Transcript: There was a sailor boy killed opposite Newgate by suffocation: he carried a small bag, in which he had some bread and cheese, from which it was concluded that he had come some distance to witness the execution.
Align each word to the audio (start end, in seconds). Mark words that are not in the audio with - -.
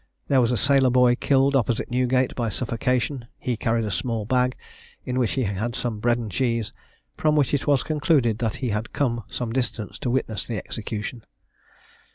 There 0.29 0.41
was 0.41 0.51
a 0.51 0.57
sailor 0.57 0.89
boy 0.89 1.13
killed 1.15 1.55
opposite 1.55 1.91
Newgate 1.91 2.33
by 2.33 2.49
suffocation: 2.49 3.27
he 3.37 3.55
carried 3.55 3.85
a 3.85 3.91
small 3.91 4.25
bag, 4.25 4.55
in 5.05 5.19
which 5.19 5.33
he 5.33 5.43
had 5.43 5.75
some 5.75 5.99
bread 5.99 6.17
and 6.17 6.31
cheese, 6.31 6.73
from 7.17 7.35
which 7.35 7.53
it 7.53 7.67
was 7.67 7.83
concluded 7.83 8.39
that 8.39 8.55
he 8.55 8.69
had 8.69 8.93
come 8.93 9.23
some 9.27 9.53
distance 9.53 9.99
to 9.99 10.09
witness 10.09 10.43
the 10.43 10.57
execution. 10.57 11.23